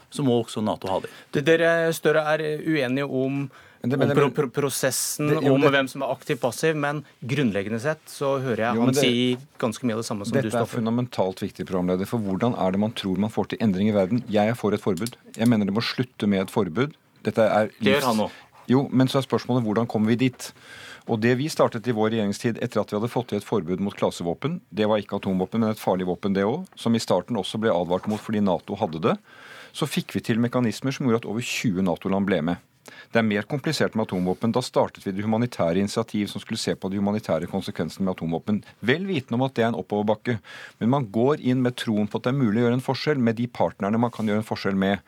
så 0.10 0.26
må 0.26 0.40
også 0.42 0.66
Nato 0.66 0.90
ha 0.90 0.98
dem. 1.04 1.14
Dere 1.46 1.94
Støre 1.94 2.26
er 2.34 2.46
uenige 2.66 3.06
om 3.06 3.46
det, 3.84 3.98
men, 4.00 4.12
om 4.24 4.32
pro 4.32 4.48
prosessen, 4.48 5.28
det, 5.28 5.42
jo, 5.44 5.58
om 5.58 5.66
hvem 5.68 5.90
som 5.92 6.06
er 6.06 6.12
aktiv 6.14 6.38
passiv, 6.40 6.78
men 6.80 7.02
grunnleggende 7.20 7.82
sett 7.84 8.00
så 8.08 8.38
hører 8.40 8.62
jeg 8.64 8.80
jo, 8.80 8.86
han 8.88 8.96
si 8.96 9.12
ganske 9.60 9.84
mye 9.84 9.98
av 9.98 10.00
det 10.00 10.08
samme 10.08 10.24
som 10.24 10.32
du 10.32 10.40
står 10.40 10.48
for. 10.48 10.56
Dette 10.56 10.64
er 10.64 10.72
fundamentalt 10.72 11.44
viktig, 11.44 11.66
programleder. 11.68 12.08
For 12.08 12.24
hvordan 12.24 12.56
er 12.56 12.72
det 12.72 12.80
man 12.80 12.96
tror 12.96 13.20
man 13.20 13.34
får 13.34 13.52
til 13.52 13.66
endring 13.66 13.92
i 13.92 13.98
verden? 13.98 14.24
Jeg 14.32 14.54
er 14.54 14.56
for 14.56 14.72
et 14.76 14.84
forbud. 14.84 15.20
Jeg 15.36 15.52
mener 15.52 15.68
det 15.68 15.76
må 15.76 15.84
slutte 15.84 16.32
med 16.32 16.46
et 16.46 16.54
forbud. 16.54 16.96
Dette 17.28 17.44
er 17.44 17.70
livs... 17.74 17.84
Det 17.84 17.98
gjør 17.98 18.10
han 18.14 18.26
òg. 18.30 18.42
Jo, 18.72 18.86
men 18.96 19.12
så 19.12 19.20
er 19.20 19.28
spørsmålet 19.28 19.68
hvordan 19.68 19.92
kommer 19.92 20.14
vi 20.14 20.22
dit? 20.30 20.50
Og 21.12 21.20
Det 21.20 21.36
vi 21.36 21.50
startet 21.52 21.88
i 21.92 21.96
vår 21.96 22.14
regjeringstid 22.14 22.64
etter 22.64 22.80
at 22.80 22.92
vi 22.92 22.96
hadde 22.96 23.12
fått 23.12 23.34
til 23.34 23.42
et 23.42 23.48
forbud 23.48 23.84
mot 23.84 23.96
klasevåpen, 24.00 24.62
det 24.72 24.88
var 24.88 25.04
ikke 25.04 25.20
atomvåpen, 25.20 25.60
men 25.60 25.76
et 25.76 25.82
farlig 25.82 26.08
våpen, 26.08 26.32
det 26.32 26.48
òg, 26.48 26.64
som 26.80 26.96
i 26.96 27.04
starten 27.04 27.36
også 27.40 27.60
ble 27.60 27.74
advart 27.76 28.08
mot 28.08 28.22
fordi 28.24 28.40
Nato 28.40 28.80
hadde 28.80 29.04
det, 29.04 29.18
så 29.76 29.90
fikk 29.90 30.16
vi 30.16 30.24
til 30.24 30.40
mekanismer 30.40 30.96
som 30.96 31.10
gjorde 31.10 31.26
at 31.26 31.28
over 31.28 31.44
20 31.44 31.84
Nato-land 31.84 32.30
ble 32.30 32.40
med. 32.54 32.64
Det 32.84 33.22
er 33.22 33.28
mer 33.28 33.46
komplisert 33.48 33.96
med 33.96 34.08
atomvåpen. 34.08 34.54
Da 34.56 34.64
startet 34.66 35.06
vi 35.06 35.14
det 35.16 35.26
humanitære 35.26 35.80
initiativ 35.80 36.28
som 36.32 36.44
skulle 36.44 36.62
se 36.62 36.76
på 36.76 36.90
de 36.92 37.00
humanitære 37.00 37.50
konsekvensene 37.52 38.08
med 38.08 38.16
atomvåpen. 38.16 38.62
Vel 38.82 39.08
vitende 39.08 39.40
om 39.40 39.46
at 39.48 39.56
det 39.56 39.66
er 39.66 39.72
en 39.72 39.80
oppoverbakke. 39.80 40.40
Men 40.82 40.94
man 40.96 41.08
går 41.14 41.44
inn 41.46 41.64
med 41.64 41.78
troen 41.80 42.10
på 42.10 42.20
at 42.20 42.28
det 42.28 42.34
er 42.34 42.42
mulig 42.42 42.62
å 42.62 42.68
gjøre 42.68 42.80
en 42.82 42.88
forskjell 42.90 43.24
med 43.24 43.40
de 43.40 43.48
partnerne 43.48 44.02
man 44.02 44.14
kan 44.14 44.30
gjøre 44.30 44.44
en 44.44 44.52
forskjell 44.52 44.80
med. 44.80 45.04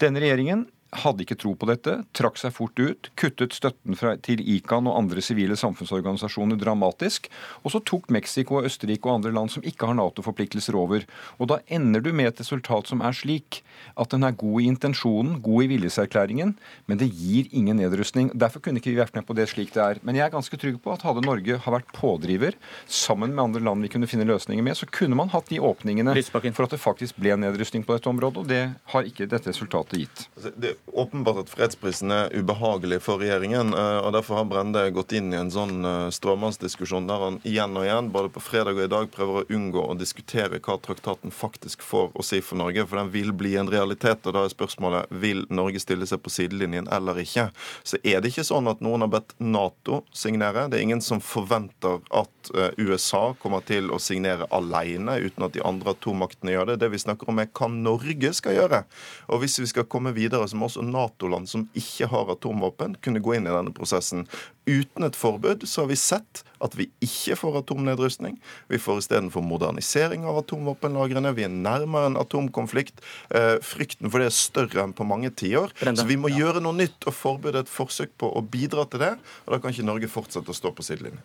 Denne 0.00 0.22
regjeringen 0.22 0.66
hadde 0.88 1.24
ikke 1.24 1.36
tro 1.36 1.52
på 1.58 1.68
dette, 1.68 1.98
trakk 2.16 2.38
seg 2.40 2.54
fort 2.56 2.80
ut, 2.80 3.10
kuttet 3.20 3.52
støtten 3.56 3.96
fra, 3.98 4.14
til 4.24 4.40
ICAN 4.40 4.88
og 4.88 4.96
andre 4.96 5.22
sivile 5.24 5.56
samfunnsorganisasjoner 5.58 6.56
dramatisk. 6.60 7.28
Og 7.62 7.74
så 7.74 7.82
tok 7.84 8.08
Mexico, 8.14 8.62
Østerrike 8.64 9.08
og 9.08 9.18
andre 9.18 9.34
land 9.36 9.52
som 9.52 9.66
ikke 9.68 9.88
har 9.90 9.98
Nato-forpliktelser 9.98 10.78
over. 10.78 11.04
Og 11.36 11.50
da 11.52 11.60
ender 11.68 12.04
du 12.04 12.10
med 12.16 12.30
et 12.32 12.40
resultat 12.40 12.88
som 12.88 13.04
er 13.04 13.16
slik 13.16 13.60
at 14.00 14.14
den 14.14 14.24
er 14.24 14.36
god 14.38 14.62
i 14.62 14.70
intensjonen, 14.72 15.36
god 15.44 15.66
i 15.66 15.70
viljeserklæringen, 15.74 16.54
men 16.88 17.00
det 17.00 17.10
gir 17.12 17.52
ingen 17.52 17.78
nedrustning. 17.82 18.32
Derfor 18.32 18.64
kunne 18.64 18.80
ikke 18.80 18.94
vi 18.94 19.02
vært 19.02 19.16
med 19.18 19.28
på 19.28 19.36
det 19.36 19.48
slik 19.52 19.74
det 19.76 19.84
er. 19.84 20.02
Men 20.02 20.16
jeg 20.16 20.26
er 20.26 20.34
ganske 20.34 20.60
trygg 20.60 20.80
på 20.82 20.94
at 20.94 21.04
hadde 21.04 21.26
Norge 21.26 21.60
har 21.64 21.76
vært 21.76 21.92
pådriver, 21.96 22.56
sammen 22.88 23.36
med 23.36 23.44
andre 23.44 23.64
land 23.68 23.84
vi 23.84 23.92
kunne 23.92 24.08
finne 24.08 24.26
løsninger 24.28 24.64
med, 24.64 24.78
så 24.78 24.88
kunne 24.88 25.18
man 25.18 25.32
hatt 25.34 25.52
de 25.52 25.60
åpningene 25.60 26.16
for 26.32 26.64
at 26.64 26.72
det 26.72 26.80
faktisk 26.80 27.20
ble 27.20 27.36
nedrustning 27.36 27.84
på 27.84 27.94
dette 27.96 28.08
området, 28.10 28.40
og 28.40 28.48
det 28.48 28.64
har 28.94 29.08
ikke 29.08 29.28
dette 29.28 29.52
resultatet 29.52 30.06
gitt. 30.06 30.26
Altså, 30.36 30.52
det 30.56 30.77
åpenbart 30.92 31.38
at 31.44 31.50
fredsprisen 31.52 32.10
er 32.12 32.32
ubehagelig 32.34 33.00
for 33.04 33.22
regjeringen. 33.22 33.72
Eh, 33.74 33.98
og 34.02 34.12
Derfor 34.16 34.40
har 34.40 34.48
Brende 34.50 34.82
gått 34.94 35.12
inn 35.16 35.32
i 35.32 35.38
en 35.38 35.52
sånn 35.52 35.84
eh, 35.86 36.08
stråmannsdiskusjon 36.14 37.08
der 37.08 37.24
han 37.24 37.38
igjen 37.48 37.76
og 37.78 37.86
igjen, 37.86 38.10
både 38.14 38.32
på 38.34 38.42
fredag 38.42 38.78
og 38.78 38.84
i 38.86 38.90
dag, 38.90 39.10
prøver 39.14 39.40
å 39.40 39.46
unngå 39.54 39.84
å 39.84 39.96
diskutere 39.98 40.60
hva 40.62 40.78
traktaten 40.82 41.34
faktisk 41.34 41.84
får 41.86 42.10
å 42.14 42.24
si 42.26 42.40
for 42.44 42.60
Norge. 42.60 42.86
For 42.88 43.00
den 43.00 43.12
vil 43.14 43.32
bli 43.36 43.54
en 43.60 43.70
realitet. 43.70 44.26
Og 44.26 44.36
da 44.36 44.44
er 44.46 44.54
spørsmålet 44.54 45.12
vil 45.22 45.44
Norge 45.54 45.82
stille 45.82 46.08
seg 46.08 46.22
på 46.24 46.32
sidelinjen 46.32 46.90
eller 46.94 47.20
ikke. 47.22 47.48
Så 47.86 48.00
er 48.02 48.22
det 48.22 48.32
ikke 48.32 48.46
sånn 48.48 48.70
at 48.70 48.82
noen 48.84 49.06
har 49.06 49.12
bedt 49.12 49.36
Nato 49.38 50.02
signere. 50.14 50.68
Det 50.68 50.80
er 50.80 50.86
ingen 50.86 51.04
som 51.04 51.22
forventer 51.24 52.00
at 52.14 52.52
eh, 52.54 52.72
USA 52.78 53.32
kommer 53.42 53.64
til 53.66 53.92
å 53.94 54.00
signere 54.02 54.48
alene 54.54 55.18
uten 55.22 55.46
at 55.46 55.54
de 55.56 55.64
andre 55.66 55.94
atommaktene 55.94 56.54
gjør 56.54 56.72
det. 56.72 56.80
Det 56.82 56.92
vi 56.92 57.02
snakker 57.02 57.30
om, 57.30 57.38
er 57.42 57.52
hva 57.52 57.70
Norge 57.72 58.34
skal 58.36 58.56
gjøre. 58.56 58.82
Og 59.28 59.42
hvis 59.42 59.58
vi 59.60 59.68
skal 59.70 59.88
komme 59.90 60.14
videre, 60.16 60.48
så 60.48 60.58
må 60.58 60.67
også 60.68 60.84
Nato-land 60.86 61.48
som 61.50 61.66
ikke 61.78 62.08
har 62.12 62.30
atomvåpen, 62.32 62.96
kunne 63.04 63.22
gå 63.24 63.34
inn 63.36 63.48
i 63.48 63.52
denne 63.54 63.72
prosessen. 63.74 64.26
Uten 64.68 65.06
et 65.06 65.16
forbud 65.16 65.64
så 65.68 65.82
har 65.82 65.90
vi 65.90 65.96
sett 65.98 66.42
at 66.64 66.74
vi 66.76 66.88
ikke 67.04 67.36
får 67.40 67.60
atomnedrustning. 67.62 68.36
Vi 68.68 68.80
får 68.82 69.02
istedenfor 69.02 69.44
modernisering 69.44 70.26
av 70.28 70.42
atomvåpenlagrene. 70.42 71.32
Vi 71.36 71.46
er 71.46 71.54
nærmere 71.54 72.10
en 72.10 72.20
atomkonflikt. 72.20 73.00
Eh, 73.30 73.56
frykten 73.64 74.10
for 74.10 74.20
det 74.20 74.28
er 74.30 74.36
større 74.36 74.84
enn 74.84 74.96
på 74.96 75.06
mange 75.08 75.32
tiår. 75.32 75.72
Så 75.88 76.06
vi 76.08 76.18
må 76.20 76.32
gjøre 76.32 76.62
noe 76.64 76.76
nytt, 76.76 77.00
og 77.08 77.16
forbud 77.16 77.54
er 77.54 77.64
et 77.64 77.72
forsøk 77.72 78.12
på 78.20 78.28
å 78.28 78.44
bidra 78.44 78.84
til 78.90 79.04
det. 79.06 79.14
Og 79.46 79.54
da 79.54 79.62
kan 79.62 79.74
ikke 79.74 79.88
Norge 79.88 80.12
fortsette 80.12 80.52
å 80.52 80.56
stå 80.56 80.74
på 80.74 80.86
sidelinjen. 80.86 81.24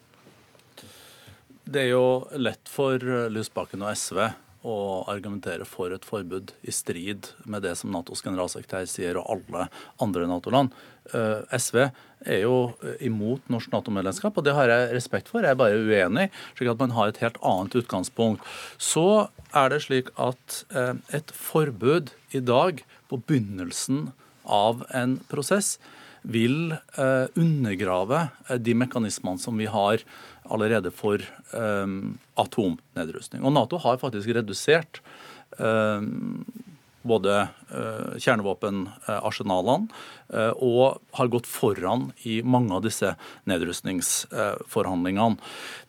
Det 1.64 1.86
er 1.86 1.94
jo 1.94 2.08
lett 2.36 2.68
for 2.70 3.00
Lysbakken 3.32 3.86
og 3.86 3.96
SV 3.96 4.20
å 4.64 5.04
argumentere 5.12 5.66
for 5.68 5.92
et 5.92 6.06
forbud 6.08 6.54
i 6.64 6.72
strid 6.72 7.30
med 7.50 7.66
det 7.66 7.76
som 7.80 7.92
Natos 7.92 8.24
generalsekretær 8.24 8.88
sier, 8.88 9.20
og 9.20 9.28
alle 9.36 9.68
andre 10.04 10.28
Nato-land. 10.30 10.72
Eh, 11.12 11.44
SV 11.60 11.80
er 11.84 12.44
jo 12.46 12.74
imot 13.04 13.50
norsk 13.52 13.74
Nato-medlemskap, 13.74 14.38
og 14.40 14.48
det 14.48 14.56
har 14.56 14.72
jeg 14.72 14.94
respekt 14.96 15.32
for. 15.32 15.44
Jeg 15.44 15.52
er 15.52 15.60
bare 15.60 15.82
uenig, 15.84 16.30
slik 16.56 16.72
at 16.72 16.80
man 16.80 16.96
har 16.96 17.12
et 17.12 17.20
helt 17.24 17.40
annet 17.44 17.76
utgangspunkt. 17.84 18.46
Så 18.80 19.28
er 19.52 19.74
det 19.74 19.84
slik 19.84 20.14
at 20.16 20.64
eh, 20.72 20.96
et 21.12 21.36
forbud 21.36 22.16
i 22.32 22.44
dag, 22.44 22.86
på 23.12 23.20
begynnelsen 23.28 24.14
av 24.48 24.88
en 24.96 25.20
prosess, 25.30 25.76
vil 26.24 26.72
eh, 26.72 27.26
undergrave 27.36 28.30
de 28.64 28.76
mekanismene 28.80 29.42
som 29.44 29.60
vi 29.60 29.68
har 29.68 30.04
allerede 30.52 30.92
for 30.92 31.22
um, 31.54 32.18
atomnedrustning. 32.40 33.44
Og 33.44 33.54
Nato 33.56 33.78
har 33.84 34.02
faktisk 34.02 34.28
redusert 34.36 35.02
um, 35.58 36.44
både 37.04 37.48
uh, 37.72 38.16
kjernevåpenarsenalene 38.16 39.88
uh, 40.34 40.54
og 40.56 41.00
har 41.20 41.32
gått 41.32 41.48
foran 41.50 42.12
i 42.28 42.42
mange 42.44 42.74
av 42.76 42.84
disse 42.86 43.16
nedrustningsforhandlingene. 43.50 45.38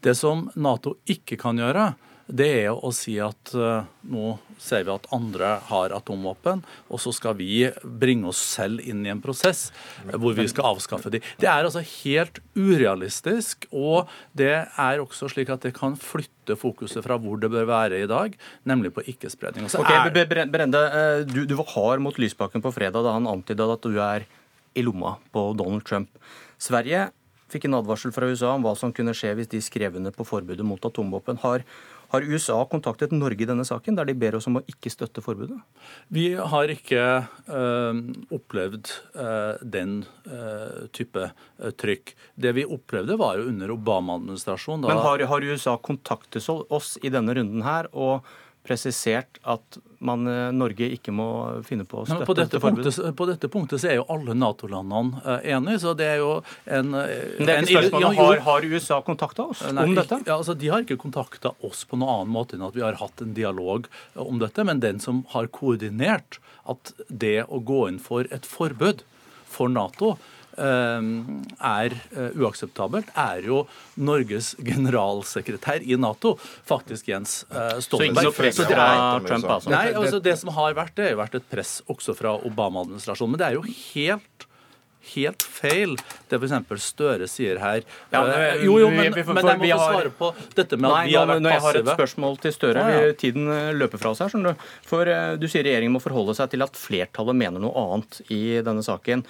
Det 0.02 0.14
som 0.18 0.48
Nato 0.54 0.96
ikke 1.10 1.38
kan 1.40 1.58
gjøre, 1.62 1.94
det 2.26 2.46
er 2.64 2.72
å 2.72 2.90
si 2.94 3.16
at 3.20 3.52
uh, 3.52 3.84
nå 4.08 4.36
ser 4.60 4.86
vi 4.86 4.92
at 4.94 5.08
andre 5.12 5.58
har 5.68 5.92
atomvåpen, 5.92 6.62
og 6.88 7.00
så 7.02 7.12
skal 7.12 7.36
vi 7.36 7.66
bringe 7.82 8.30
oss 8.30 8.40
selv 8.40 8.80
inn 8.80 9.02
i 9.04 9.12
en 9.12 9.20
prosess 9.24 9.66
hvor 10.08 10.36
vi 10.36 10.46
skal 10.48 10.70
avskaffe 10.72 11.12
de. 11.12 11.20
Det 11.40 11.48
er 11.50 11.66
altså 11.66 11.82
helt 11.84 12.40
urealistisk, 12.56 13.68
og 13.70 14.12
det 14.32 14.54
er 14.64 15.02
også 15.02 15.28
slik 15.32 15.52
at 15.52 15.66
det 15.66 15.74
kan 15.76 15.98
flytte 16.00 16.56
fokuset 16.60 17.04
fra 17.04 17.18
hvor 17.20 17.40
det 17.40 17.50
bør 17.52 17.68
være 17.68 18.00
i 18.04 18.08
dag, 18.08 18.38
nemlig 18.68 18.94
på 18.96 19.04
ikke-spredning. 19.14 19.68
Okay, 19.68 20.24
Brende, 20.24 20.80
eh, 20.86 21.18
du, 21.28 21.44
du 21.48 21.56
var 21.60 21.72
hard 21.74 22.04
mot 22.04 22.16
Lysbakken 22.20 22.64
på 22.64 22.72
fredag 22.74 23.04
da 23.04 23.16
han 23.16 23.28
antydet 23.28 23.68
at 23.76 23.84
du 23.84 24.00
er 24.00 24.24
i 24.74 24.84
lomma 24.84 25.16
på 25.34 25.50
Donald 25.58 25.84
Trump. 25.86 26.10
Sverige 26.60 27.10
fikk 27.52 27.68
en 27.68 27.78
advarsel 27.78 28.12
fra 28.14 28.28
USA 28.30 28.54
om 28.56 28.64
hva 28.64 28.74
som 28.78 28.92
kunne 28.94 29.14
skje 29.16 29.34
hvis 29.38 29.50
de 29.52 29.60
skrev 29.62 29.98
under 29.98 30.14
på 30.14 30.26
forbudet 30.26 30.66
mot 30.66 30.82
atomvåpen. 30.88 31.38
Har 31.44 31.64
har 32.14 32.26
USA 32.28 32.56
kontaktet 32.70 33.14
Norge 33.14 33.44
i 33.44 33.48
denne 33.48 33.66
saken, 33.66 33.98
der 33.98 34.08
de 34.08 34.16
ber 34.18 34.38
oss 34.38 34.48
om 34.50 34.60
å 34.60 34.64
ikke 34.70 34.92
støtte 34.92 35.22
forbudet? 35.24 35.58
Vi 36.14 36.30
har 36.38 36.72
ikke 36.72 37.02
øh, 37.48 38.00
opplevd 38.34 38.92
øh, 39.14 39.64
den 39.76 40.00
øh, 40.28 40.86
type 40.94 41.28
trykk. 41.80 42.14
Det 42.34 42.54
vi 42.56 42.66
opplevde, 42.66 43.18
var 43.20 43.38
jo 43.38 43.50
under 43.50 43.74
Obama-administrasjonen. 43.74 44.88
Men 44.88 45.02
har, 45.04 45.26
har 45.30 45.48
USA 45.50 45.76
kontaktet 45.76 46.48
oss 46.48 46.96
i 47.02 47.12
denne 47.12 47.36
runden 47.36 47.64
her? 47.66 47.90
og 47.94 48.24
presisert 48.64 49.38
at 49.42 49.78
man, 50.04 50.26
eh, 50.28 50.50
Norge 50.52 50.88
ikke 50.96 51.12
må 51.12 51.26
finne 51.66 51.84
på 51.88 52.00
å 52.00 52.06
støtte 52.08 52.26
på 52.28 52.36
dette, 52.36 52.60
punktet, 52.60 52.98
på 53.16 53.26
dette 53.28 53.50
punktet 53.52 53.82
så 53.82 53.90
er 53.90 53.98
jo 54.00 54.06
alle 54.12 54.36
Nato-landene 54.36 55.20
uh, 55.24 55.38
enige, 55.56 55.80
så 55.84 55.94
det 55.96 56.08
er 56.14 56.22
jo 56.22 56.30
en, 56.64 56.92
uh, 56.96 57.04
Men 57.38 57.48
det 57.48 57.54
er 57.54 57.68
ikke 57.68 57.84
spørsmålet, 57.86 58.18
har, 58.20 58.42
har 58.48 58.68
USA 58.72 59.00
kontakta 59.04 59.48
oss 59.52 59.64
nei, 59.68 59.86
om 59.86 59.96
dette? 59.96 60.20
Ja, 60.24 60.38
altså, 60.38 60.56
De 60.56 60.70
har 60.72 60.84
ikke 60.84 60.98
kontakta 61.00 61.54
oss 61.64 61.84
på 61.88 62.00
noen 62.00 62.14
annen 62.14 62.34
måte 62.36 62.58
enn 62.58 62.66
at 62.66 62.76
vi 62.76 62.84
har 62.84 63.00
hatt 63.00 63.24
en 63.24 63.36
dialog 63.36 63.88
om 64.20 64.40
dette. 64.42 64.64
Men 64.64 64.80
den 64.84 65.00
som 65.02 65.24
har 65.34 65.48
koordinert 65.52 66.40
at 66.68 66.94
det 67.08 67.42
å 67.48 67.60
gå 67.60 67.84
inn 67.90 68.00
for 68.02 68.28
et 68.32 68.48
forbud 68.48 69.04
for 69.54 69.72
Nato 69.72 70.14
er 70.58 71.96
eh, 72.14 72.38
uakseptabelt, 72.38 73.10
er 73.18 73.44
jo 73.48 73.64
Norges 73.94 74.54
generalsekretær 74.62 75.84
i 75.84 75.98
Nato, 76.00 76.36
faktisk 76.68 77.10
Jens 77.10 77.42
eh, 77.50 77.76
Stoltenberg. 77.84 78.32
Så 78.54 78.66
det, 78.68 78.78
er, 78.78 79.20
Trump, 79.26 79.50
altså. 79.58 79.74
Nei, 79.74 79.86
altså 79.92 80.22
det 80.22 80.38
som 80.40 80.54
har 80.56 80.76
vært, 80.78 80.96
det 80.96 81.08
har 81.08 81.14
jo 81.16 81.22
vært 81.24 81.38
et 81.40 81.46
press 81.50 81.78
også 81.90 82.16
fra 82.18 82.36
Obama-administrasjonen. 82.46 83.34
Men 83.34 83.42
det 83.42 83.50
er 83.50 83.60
jo 83.60 83.64
helt 83.68 84.50
helt 85.04 85.42
feil, 85.44 85.98
det 86.30 86.38
f.eks. 86.38 86.80
Støre 86.80 87.26
sier 87.28 87.58
her. 87.60 87.82
Ja, 88.08 88.22
eh, 88.24 88.62
jo, 88.64 88.78
jo, 88.80 88.88
men, 88.88 89.12
men 89.12 89.18
jeg 89.20 89.26
må 89.60 89.68
få 89.68 89.80
svare 89.82 90.12
på 90.16 90.30
dette 90.56 90.78
med 90.80 90.88
at 90.88 90.94
nei, 90.96 91.02
vi 91.10 91.18
har 91.18 91.28
vært 91.28 91.42
passive. 91.44 91.52
Jeg 91.52 91.64
har 91.66 91.80
et 91.80 91.90
spørsmål 91.90 92.38
til 92.40 92.54
Støre, 92.56 92.84
ja, 92.88 93.02
ja. 93.04 93.16
tiden 93.20 93.50
løper 93.76 94.00
fra 94.00 94.14
oss 94.14 94.22
her. 94.24 94.32
skjønner 94.32 94.54
du. 94.54 94.68
For 94.88 95.12
du 95.36 95.44
sier 95.44 95.66
regjeringen 95.66 95.92
må 95.98 96.00
forholde 96.00 96.36
seg 96.38 96.54
til 96.54 96.64
at 96.64 96.80
flertallet 96.80 97.36
mener 97.36 97.60
noe 97.60 97.84
annet 97.84 98.22
i 98.32 98.44
denne 98.64 98.84
saken. 98.86 99.26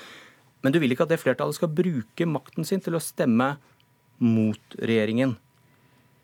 Men 0.64 0.74
du 0.74 0.80
vil 0.82 0.94
ikke 0.94 1.04
at 1.06 1.12
det 1.12 1.20
flertallet 1.20 1.58
skal 1.58 1.72
bruke 1.72 2.28
makten 2.28 2.66
sin 2.66 2.82
til 2.82 2.96
å 2.96 3.02
stemme 3.02 3.54
mot 4.24 4.78
regjeringen. 4.80 5.36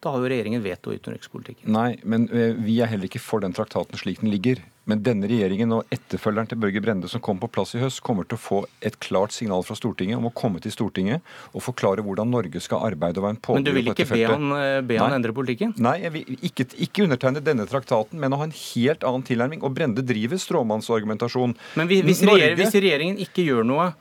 Da 0.00 0.14
har 0.14 0.22
jo 0.22 0.28
regjeringen 0.32 0.62
veto 0.64 0.94
i 0.94 0.96
utenrikspolitikken. 0.96 1.68
Nei, 1.74 1.98
men 2.08 2.24
eh, 2.32 2.54
vi 2.56 2.78
er 2.80 2.88
heller 2.88 3.10
ikke 3.10 3.20
for 3.20 3.44
den 3.44 3.52
traktaten 3.52 4.00
slik 4.00 4.22
den 4.22 4.32
ligger. 4.32 4.62
Men 4.88 5.02
denne 5.04 5.28
regjeringen 5.28 5.74
og 5.76 5.92
etterfølgeren 5.92 6.48
til 6.50 6.58
Børge 6.62 6.80
Brende 6.82 7.08
som 7.12 7.20
kom 7.22 7.38
på 7.38 7.50
plass 7.52 7.74
i 7.76 7.82
høst, 7.82 8.00
kommer 8.02 8.24
til 8.24 8.38
å 8.38 8.40
få 8.40 8.62
et 8.80 8.96
klart 9.04 9.34
signal 9.36 9.60
fra 9.66 9.76
Stortinget 9.76 10.16
om 10.16 10.30
å 10.30 10.32
komme 10.34 10.62
til 10.64 10.72
Stortinget 10.72 11.20
og 11.52 11.62
forklare 11.62 12.02
hvordan 12.06 12.32
Norge 12.32 12.62
skal 12.64 12.86
arbeide 12.88 13.20
og 13.20 13.28
være 13.28 13.36
en 13.36 13.42
pådriver 13.44 13.60
Men 13.60 13.68
du 13.68 13.76
vil 13.76 13.92
ikke 13.92 14.08
be 14.08 14.22
han, 14.24 14.50
eh, 14.56 14.80
be 14.88 14.98
han 14.98 15.18
endre 15.18 15.36
politikken? 15.36 15.76
Nei, 15.76 15.98
jeg 16.06 16.16
vil 16.16 16.44
ikke, 16.48 16.70
ikke, 16.88 17.04
undertegne 17.04 17.44
denne 17.44 17.68
traktaten, 17.68 18.18
men 18.18 18.32
å 18.32 18.40
ha 18.40 18.48
en 18.48 18.56
helt 18.56 19.04
annen 19.04 19.26
tilnærming. 19.28 19.60
Og 19.68 19.76
Brende 19.76 20.02
driver 20.06 20.40
stråmannsargumentasjon. 20.40 21.58
Men 21.76 21.92
hvis, 21.92 22.24
Norge, 22.24 22.54
hvis 22.56 22.78
regjeringen 22.80 23.20
ikke 23.20 23.44
gjør 23.44 23.68
noe 23.68 23.92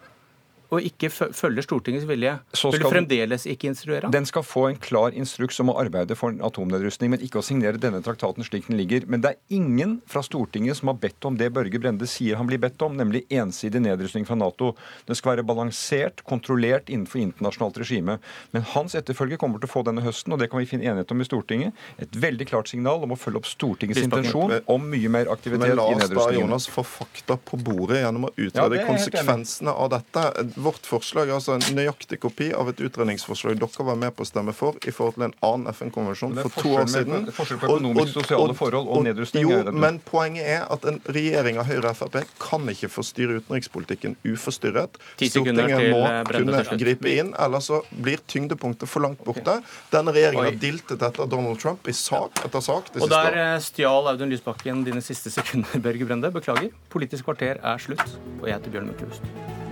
og 0.69 0.85
ikke 0.85 1.09
følger 1.09 1.65
Stortingets 1.65 2.05
vilje, 2.09 2.35
vil 2.53 2.83
du 2.83 2.89
fremdeles 2.91 3.45
ikke 3.49 3.71
instruere? 3.71 4.11
Den 4.13 4.27
skal 4.29 4.45
få 4.45 4.67
en 4.69 4.77
klar 4.77 5.15
instruks 5.17 5.57
om 5.63 5.71
å 5.73 5.77
arbeide 5.81 6.17
for 6.17 6.33
en 6.33 6.43
atomnedrustning, 6.45 7.09
men 7.13 7.23
ikke 7.25 7.41
å 7.41 7.45
signere 7.45 7.81
denne 7.81 8.03
traktaten 8.05 8.45
slik 8.45 8.67
den 8.69 8.77
ligger. 8.77 9.07
Men 9.09 9.23
det 9.23 9.31
er 9.33 9.57
ingen 9.57 9.97
fra 10.09 10.21
Stortinget 10.25 10.77
som 10.77 10.91
har 10.91 10.99
bedt 11.01 11.25
om 11.25 11.39
det 11.39 11.49
Børge 11.55 11.81
Brende 11.81 12.05
sier 12.09 12.37
han 12.37 12.49
blir 12.49 12.61
bedt 12.61 12.81
om, 12.85 12.97
nemlig 12.99 13.23
ensidig 13.33 13.81
nedrustning 13.81 14.27
fra 14.29 14.37
Nato. 14.37 14.75
Den 15.09 15.17
skal 15.17 15.35
være 15.35 15.47
balansert, 15.49 16.21
kontrollert 16.29 16.91
innenfor 16.93 17.23
internasjonalt 17.23 17.81
regime. 17.81 18.19
Men 18.53 18.67
hans 18.75 18.97
etterfølger 18.99 19.41
kommer 19.41 19.61
til 19.61 19.71
å 19.71 19.73
få 19.73 19.83
denne 19.89 20.05
høsten, 20.05 20.35
og 20.35 20.43
det 20.43 20.51
kan 20.53 20.61
vi 20.61 20.69
finne 20.69 20.85
enighet 20.85 21.15
om 21.15 21.25
i 21.25 21.27
Stortinget. 21.27 21.81
Et 21.97 22.21
veldig 22.27 22.49
klart 22.51 22.69
signal 22.69 23.01
om 23.07 23.15
å 23.15 23.19
følge 23.19 23.41
opp 23.41 23.49
Stortingets 23.49 24.05
intensjon 24.05 24.59
om 24.69 24.87
mye 24.93 25.13
mer 25.17 25.33
aktivitet 25.33 25.73
i 25.73 25.73
nedrustningen. 25.73 25.97
Men 25.97 26.13
la 26.13 26.21
oss 26.21 26.29
da, 26.29 26.37
Jonas, 26.37 26.69
få 26.69 26.85
fakta 26.85 27.39
på 27.41 27.57
bordet 27.57 28.03
gjennom 28.03 28.29
å 28.29 28.33
utrede 28.37 28.83
ja, 28.83 28.85
konsekvensene 28.85 29.73
av 29.73 29.91
dette 29.97 30.27
vårt 30.59 30.85
forslag 30.87 31.29
er 31.29 31.37
altså 31.37 31.55
en 31.57 31.63
nøyaktig 31.77 32.19
kopi 32.23 32.49
av 32.55 32.69
et 32.71 32.81
utredningsforslag 32.83 33.59
dere 33.59 33.85
var 33.87 33.97
med 33.99 34.15
på 34.15 34.25
å 34.25 34.27
stemme 34.29 34.53
for 34.55 34.77
i 34.87 34.91
forhold 34.95 35.15
til 35.17 35.25
en 35.29 35.35
annen 35.45 35.71
FN-konvensjon 35.73 36.35
for 36.41 36.61
to 36.63 36.73
år 36.75 36.89
siden. 36.91 37.25
med- 37.25 37.33
forskjell 37.33 37.59
på 37.61 37.69
økonomiske, 37.69 38.13
sosiale 38.21 38.55
forhold 38.57 38.87
og 38.87 39.03
nedrustning, 39.07 39.47
Jo, 39.49 39.71
men 39.71 39.99
poenget 39.99 40.45
er 40.45 40.65
at 40.71 40.85
en 40.85 40.99
regjering 41.07 41.59
av 41.59 41.65
Høyre 41.69 41.89
og 41.93 41.97
Frp 41.97 42.25
kan 42.39 42.67
ikke 42.69 42.89
få 42.91 43.03
styre 43.05 43.39
utenrikspolitikken 43.41 44.15
uforstyrret. 44.25 44.99
Stortinget 45.19 45.91
må 45.91 46.03
eh, 46.05 46.23
kunne 46.23 46.63
gripe 46.79 47.13
inn, 47.13 47.33
ellers 47.39 47.69
så 47.69 47.81
blir 47.91 48.19
tyngdepunktet 48.27 48.89
for 48.89 49.01
langt 49.05 49.23
borte. 49.23 49.61
Denne 49.93 50.13
regjeringen 50.15 50.45
Oi. 50.45 50.51
har 50.51 50.59
diltet 50.59 51.01
etter 51.01 51.29
Donald 51.29 51.59
Trump 51.59 51.87
i 51.87 51.95
sak 51.95 52.43
etter 52.45 52.61
sak 52.61 52.91
det 52.93 53.01
Og 53.03 53.09
der 53.09 53.37
eh, 53.37 53.59
stjal 53.63 54.07
Audun 54.11 54.29
Lysbakken 54.29 54.83
dine 54.83 55.01
siste 55.01 55.31
sekunder, 55.31 55.79
Børge 55.79 56.05
Brende. 56.05 56.31
Beklager. 56.33 56.69
Politisk 56.89 57.25
kvarter 57.25 57.59
er 57.63 57.77
slutt. 57.77 58.05
Og 58.41 58.47
jeg 58.47 58.59
heter 58.59 58.71
Bjørn 58.71 58.91
Myklebust. 58.91 59.68